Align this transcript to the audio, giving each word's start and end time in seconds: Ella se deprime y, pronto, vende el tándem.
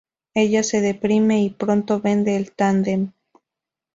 Ella 0.33 0.63
se 0.63 0.81
deprime 0.81 1.43
y, 1.43 1.51
pronto, 1.51 1.99
vende 1.99 2.35
el 2.35 2.53
tándem. 2.53 3.11